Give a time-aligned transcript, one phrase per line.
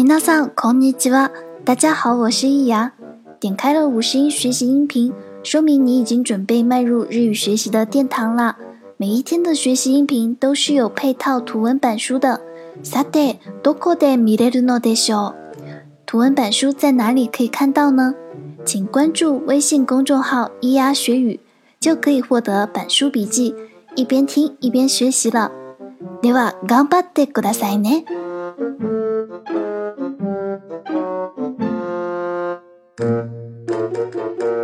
[0.00, 1.32] 皆大さんこんにちは。
[1.64, 2.92] 大家好，我是易牙。
[3.40, 8.56] 点开了五十音学习音频，说明你已经准备迈入日语学习的殿堂了。
[8.96, 12.40] 每一天的学习音频都是有配套图文板书的。
[12.84, 15.34] さて、どこで見れるのでしょう？
[16.06, 18.14] 图文板书在哪里可以看到呢？
[18.64, 21.40] 请关注微信公众号咿呀学语，
[21.80, 23.52] 就可以获得板书笔记，
[23.96, 25.50] 一边听一边学习了。
[26.22, 28.04] では頑張ってくださいね。
[33.00, 33.70] Thank
[34.40, 34.57] you.